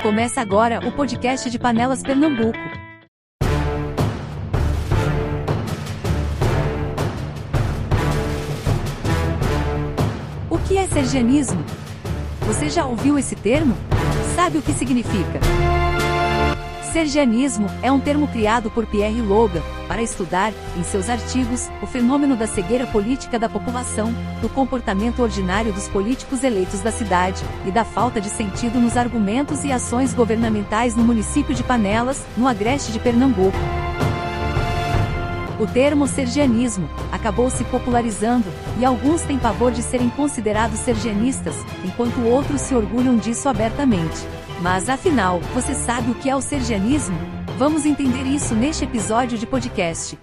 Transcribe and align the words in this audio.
Começa 0.00 0.40
agora 0.40 0.78
o 0.86 0.92
podcast 0.92 1.50
de 1.50 1.58
Panelas 1.58 2.04
Pernambuco. 2.04 2.56
O 10.48 10.56
que 10.58 10.78
é 10.78 10.86
sergianismo? 10.86 11.64
Você 12.42 12.70
já 12.70 12.86
ouviu 12.86 13.18
esse 13.18 13.34
termo? 13.34 13.76
Sabe 14.36 14.58
o 14.58 14.62
que 14.62 14.72
significa? 14.72 15.40
Sergianismo 16.92 17.68
é 17.82 17.92
um 17.92 18.00
termo 18.00 18.26
criado 18.26 18.68
por 18.68 18.84
Pierre 18.84 19.22
Logan 19.22 19.62
para 19.86 20.02
estudar, 20.02 20.52
em 20.76 20.82
seus 20.82 21.08
artigos, 21.08 21.68
o 21.80 21.86
fenômeno 21.86 22.34
da 22.34 22.48
cegueira 22.48 22.84
política 22.84 23.38
da 23.38 23.48
população, 23.48 24.12
do 24.42 24.48
comportamento 24.48 25.22
ordinário 25.22 25.72
dos 25.72 25.86
políticos 25.86 26.42
eleitos 26.42 26.80
da 26.80 26.90
cidade 26.90 27.44
e 27.64 27.70
da 27.70 27.84
falta 27.84 28.20
de 28.20 28.28
sentido 28.28 28.80
nos 28.80 28.96
argumentos 28.96 29.62
e 29.62 29.70
ações 29.70 30.12
governamentais 30.12 30.96
no 30.96 31.04
município 31.04 31.54
de 31.54 31.62
Panelas, 31.62 32.24
no 32.36 32.48
agreste 32.48 32.90
de 32.90 32.98
Pernambuco. 32.98 33.56
O 35.60 35.66
termo 35.68 36.08
sergianismo 36.08 36.88
acabou 37.12 37.50
se 37.50 37.62
popularizando, 37.64 38.46
e 38.80 38.84
alguns 38.84 39.22
têm 39.22 39.38
pavor 39.38 39.70
de 39.70 39.82
serem 39.82 40.08
considerados 40.08 40.80
sergianistas, 40.80 41.54
enquanto 41.84 42.20
outros 42.22 42.62
se 42.62 42.74
orgulham 42.74 43.16
disso 43.16 43.48
abertamente. 43.48 44.26
Mas 44.60 44.90
afinal, 44.90 45.40
você 45.54 45.74
sabe 45.74 46.10
o 46.10 46.14
que 46.14 46.28
é 46.28 46.36
o 46.36 46.40
sergianismo? 46.42 47.18
Vamos 47.56 47.86
entender 47.86 48.26
isso 48.26 48.54
neste 48.54 48.84
episódio 48.84 49.38
de 49.38 49.46
podcast. 49.46 50.18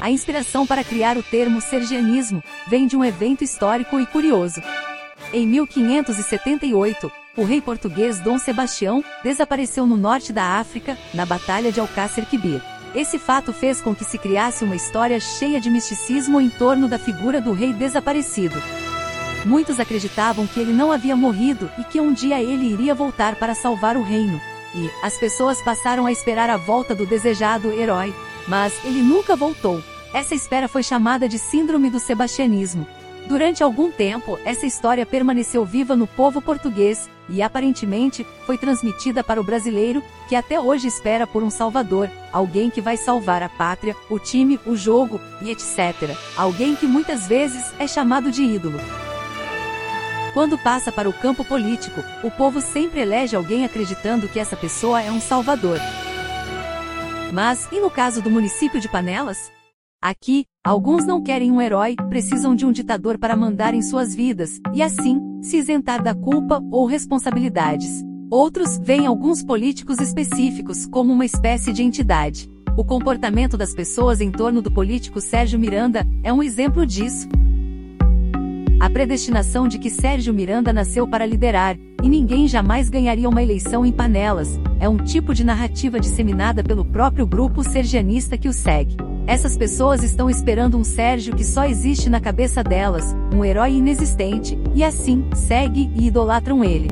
A 0.00 0.10
inspiração 0.10 0.66
para 0.66 0.82
criar 0.82 1.18
o 1.18 1.22
termo 1.22 1.60
sergianismo 1.60 2.42
vem 2.68 2.86
de 2.86 2.96
um 2.96 3.04
evento 3.04 3.44
histórico 3.44 4.00
e 4.00 4.06
curioso. 4.06 4.62
Em 5.30 5.46
1578, 5.46 7.12
o 7.36 7.44
rei 7.44 7.60
português 7.60 8.18
Dom 8.18 8.38
Sebastião 8.38 9.04
desapareceu 9.22 9.86
no 9.86 9.98
norte 9.98 10.32
da 10.32 10.58
África, 10.58 10.96
na 11.12 11.26
Batalha 11.26 11.70
de 11.70 11.80
Alcácer 11.80 12.24
Quibir. 12.24 12.62
Esse 12.94 13.18
fato 13.18 13.52
fez 13.52 13.82
com 13.82 13.94
que 13.94 14.04
se 14.04 14.16
criasse 14.16 14.64
uma 14.64 14.74
história 14.74 15.20
cheia 15.20 15.60
de 15.60 15.68
misticismo 15.68 16.40
em 16.40 16.48
torno 16.48 16.88
da 16.88 16.98
figura 16.98 17.42
do 17.42 17.52
rei 17.52 17.74
desaparecido. 17.74 18.60
Muitos 19.44 19.80
acreditavam 19.80 20.46
que 20.46 20.60
ele 20.60 20.72
não 20.72 20.92
havia 20.92 21.16
morrido 21.16 21.70
e 21.78 21.84
que 21.84 22.00
um 22.00 22.12
dia 22.12 22.42
ele 22.42 22.72
iria 22.72 22.94
voltar 22.94 23.36
para 23.36 23.54
salvar 23.54 23.96
o 23.96 24.02
reino. 24.02 24.40
E 24.74 24.90
as 25.02 25.18
pessoas 25.18 25.60
passaram 25.62 26.06
a 26.06 26.12
esperar 26.12 26.50
a 26.50 26.56
volta 26.56 26.94
do 26.94 27.06
desejado 27.06 27.72
herói. 27.72 28.14
Mas 28.46 28.72
ele 28.84 29.02
nunca 29.02 29.36
voltou. 29.36 29.82
Essa 30.12 30.34
espera 30.34 30.68
foi 30.68 30.82
chamada 30.82 31.28
de 31.28 31.38
Síndrome 31.38 31.88
do 31.88 31.98
Sebastianismo. 31.98 32.86
Durante 33.28 33.62
algum 33.62 33.90
tempo, 33.92 34.38
essa 34.44 34.66
história 34.66 35.06
permaneceu 35.06 35.64
viva 35.64 35.94
no 35.94 36.06
povo 36.06 36.40
português 36.40 37.08
e 37.28 37.42
aparentemente 37.42 38.26
foi 38.44 38.58
transmitida 38.58 39.22
para 39.22 39.40
o 39.40 39.44
brasileiro, 39.44 40.02
que 40.28 40.34
até 40.34 40.58
hoje 40.58 40.88
espera 40.88 41.26
por 41.26 41.42
um 41.42 41.50
salvador, 41.50 42.10
alguém 42.32 42.68
que 42.70 42.80
vai 42.80 42.96
salvar 42.96 43.40
a 43.42 43.48
pátria, 43.48 43.94
o 44.10 44.18
time, 44.18 44.58
o 44.66 44.74
jogo 44.74 45.20
e 45.42 45.50
etc. 45.50 46.16
Alguém 46.36 46.74
que 46.74 46.86
muitas 46.86 47.28
vezes 47.28 47.72
é 47.78 47.86
chamado 47.86 48.32
de 48.32 48.42
ídolo. 48.42 48.80
Quando 50.32 50.56
passa 50.56 50.92
para 50.92 51.08
o 51.08 51.12
campo 51.12 51.44
político, 51.44 52.04
o 52.22 52.30
povo 52.30 52.60
sempre 52.60 53.00
elege 53.00 53.34
alguém 53.34 53.64
acreditando 53.64 54.28
que 54.28 54.38
essa 54.38 54.56
pessoa 54.56 55.02
é 55.02 55.10
um 55.10 55.20
salvador. 55.20 55.78
Mas, 57.32 57.68
e 57.72 57.80
no 57.80 57.90
caso 57.90 58.22
do 58.22 58.30
município 58.30 58.80
de 58.80 58.88
Panelas? 58.88 59.50
Aqui, 60.00 60.46
alguns 60.64 61.04
não 61.04 61.20
querem 61.20 61.50
um 61.50 61.60
herói, 61.60 61.96
precisam 62.08 62.54
de 62.54 62.64
um 62.64 62.70
ditador 62.70 63.18
para 63.18 63.36
mandar 63.36 63.74
em 63.74 63.82
suas 63.82 64.14
vidas, 64.14 64.60
e 64.72 64.82
assim, 64.82 65.20
se 65.42 65.56
isentar 65.56 66.02
da 66.02 66.14
culpa 66.14 66.62
ou 66.70 66.86
responsabilidades. 66.86 68.02
Outros 68.30 68.78
veem 68.78 69.06
alguns 69.06 69.42
políticos 69.42 69.98
específicos 69.98 70.86
como 70.86 71.12
uma 71.12 71.24
espécie 71.24 71.72
de 71.72 71.82
entidade. 71.82 72.48
O 72.76 72.84
comportamento 72.84 73.56
das 73.56 73.74
pessoas 73.74 74.20
em 74.20 74.30
torno 74.30 74.62
do 74.62 74.70
político 74.70 75.20
Sérgio 75.20 75.58
Miranda 75.58 76.06
é 76.22 76.32
um 76.32 76.40
exemplo 76.40 76.86
disso. 76.86 77.28
A 78.80 78.88
predestinação 78.88 79.68
de 79.68 79.78
que 79.78 79.90
Sérgio 79.90 80.32
Miranda 80.32 80.72
nasceu 80.72 81.06
para 81.06 81.26
liderar, 81.26 81.76
e 82.02 82.08
ninguém 82.08 82.48
jamais 82.48 82.88
ganharia 82.88 83.28
uma 83.28 83.42
eleição 83.42 83.84
em 83.84 83.92
panelas, 83.92 84.58
é 84.80 84.88
um 84.88 84.96
tipo 84.96 85.34
de 85.34 85.44
narrativa 85.44 86.00
disseminada 86.00 86.64
pelo 86.64 86.82
próprio 86.82 87.26
grupo 87.26 87.62
sergianista 87.62 88.38
que 88.38 88.48
o 88.48 88.54
segue. 88.54 88.96
Essas 89.26 89.54
pessoas 89.54 90.02
estão 90.02 90.30
esperando 90.30 90.78
um 90.78 90.82
Sérgio 90.82 91.36
que 91.36 91.44
só 91.44 91.66
existe 91.66 92.08
na 92.08 92.20
cabeça 92.20 92.64
delas, 92.64 93.14
um 93.34 93.44
herói 93.44 93.74
inexistente, 93.74 94.58
e 94.74 94.82
assim, 94.82 95.26
segue 95.34 95.90
e 95.94 96.06
idolatram 96.06 96.64
ele. 96.64 96.88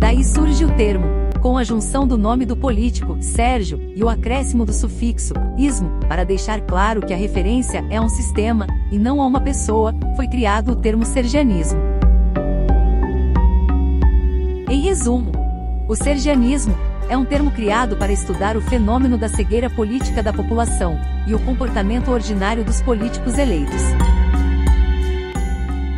Daí 0.00 0.24
surge 0.24 0.64
o 0.64 0.76
termo, 0.76 1.21
com 1.42 1.58
a 1.58 1.64
junção 1.64 2.06
do 2.06 2.16
nome 2.16 2.46
do 2.46 2.56
político, 2.56 3.18
Sérgio, 3.20 3.92
e 3.96 4.04
o 4.04 4.08
acréscimo 4.08 4.64
do 4.64 4.72
sufixo, 4.72 5.34
ismo, 5.58 5.90
para 6.08 6.24
deixar 6.24 6.60
claro 6.60 7.04
que 7.04 7.12
a 7.12 7.16
referência 7.16 7.84
é 7.90 7.96
a 7.96 8.00
um 8.00 8.08
sistema, 8.08 8.64
e 8.92 8.98
não 8.98 9.20
a 9.20 9.26
uma 9.26 9.40
pessoa, 9.40 9.92
foi 10.14 10.28
criado 10.28 10.70
o 10.70 10.76
termo 10.76 11.04
sergianismo. 11.04 11.80
Em 14.70 14.80
resumo, 14.82 15.32
o 15.88 15.96
sergianismo 15.96 16.76
é 17.08 17.16
um 17.16 17.24
termo 17.24 17.50
criado 17.50 17.96
para 17.96 18.12
estudar 18.12 18.56
o 18.56 18.60
fenômeno 18.60 19.18
da 19.18 19.28
cegueira 19.28 19.68
política 19.68 20.22
da 20.22 20.32
população 20.32 20.96
e 21.26 21.34
o 21.34 21.40
comportamento 21.40 22.12
ordinário 22.12 22.64
dos 22.64 22.80
políticos 22.80 23.36
eleitos. 23.36 23.82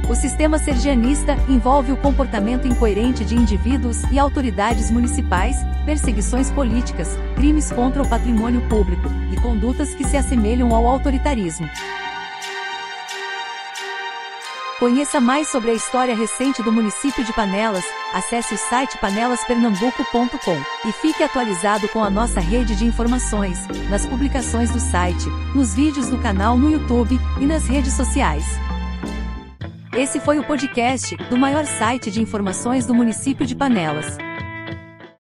O 0.09 0.15
sistema 0.15 0.59
sergianista 0.59 1.35
envolve 1.49 1.91
o 1.91 1.97
comportamento 1.97 2.69
incoerente 2.69 3.25
de 3.25 3.35
indivíduos 3.35 4.03
e 4.11 4.19
autoridades 4.19 4.91
municipais, 4.91 5.57
perseguições 5.87 6.51
políticas, 6.51 7.19
crimes 7.35 7.73
contra 7.73 8.03
o 8.03 8.09
patrimônio 8.09 8.61
público 8.69 9.09
e 9.33 9.37
condutas 9.41 9.95
que 9.95 10.05
se 10.05 10.17
assemelham 10.17 10.75
ao 10.75 10.87
autoritarismo. 10.87 11.67
Conheça 14.79 15.21
mais 15.21 15.49
sobre 15.49 15.71
a 15.71 15.75
história 15.75 16.15
recente 16.15 16.63
do 16.63 16.71
município 16.71 17.25
de 17.25 17.33
Panelas, 17.33 17.85
acesse 18.13 18.55
o 18.55 18.59
site 18.59 18.99
panelaspernambuco.com 18.99 20.89
e 20.89 20.93
fique 20.93 21.23
atualizado 21.23 21.89
com 21.89 22.05
a 22.05 22.11
nossa 22.11 22.41
rede 22.41 22.77
de 22.77 22.85
informações, 22.85 23.67
nas 23.89 24.05
publicações 24.05 24.71
do 24.71 24.81
site, 24.81 25.25
nos 25.55 25.75
vídeos 25.75 26.11
do 26.11 26.19
canal 26.19 26.59
no 26.59 26.71
YouTube 26.71 27.19
e 27.41 27.47
nas 27.47 27.67
redes 27.67 27.95
sociais. 27.95 28.45
Esse 29.97 30.19
foi 30.19 30.41
o 30.41 30.45
podcast 30.45 31.17
do 31.31 31.37
maior 31.37 31.65
site 31.67 32.11
de 32.11 32.21
informações 32.21 32.85
do 32.85 32.93
município 32.93 33.47
de 33.47 33.55
Panelas. 33.55 34.19